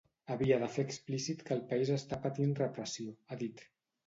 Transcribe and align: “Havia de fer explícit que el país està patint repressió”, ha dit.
“Havia 0.35 0.55
de 0.61 0.69
fer 0.77 0.85
explícit 0.87 1.43
que 1.49 1.53
el 1.57 1.61
país 1.75 1.93
està 1.99 2.19
patint 2.25 2.57
repressió”, 2.63 3.15
ha 3.37 3.41
dit. 3.45 3.65